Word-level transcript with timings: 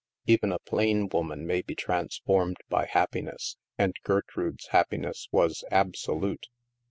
Even 0.25 0.51
a 0.51 0.57
plain 0.57 1.07
woman 1.09 1.45
may 1.45 1.61
be 1.61 1.75
transformed 1.75 2.57
by 2.69 2.87
happiness; 2.87 3.57
and 3.77 3.93
Gertrude's 4.03 4.69
happiness 4.69 5.27
was 5.31 5.63
absolute. 5.69 6.47